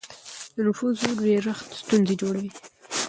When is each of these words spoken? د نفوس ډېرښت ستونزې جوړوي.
د 0.55 0.57
نفوس 0.67 0.97
ډېرښت 1.23 1.69
ستونزې 1.81 2.15
جوړوي. 2.21 2.49